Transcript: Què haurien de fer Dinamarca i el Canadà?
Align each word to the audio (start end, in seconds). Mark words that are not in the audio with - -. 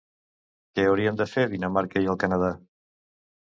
Què 0.79 0.85
haurien 0.93 1.21
de 1.21 1.29
fer 1.35 1.45
Dinamarca 1.53 2.05
i 2.07 2.11
el 2.17 2.21
Canadà? 2.27 2.53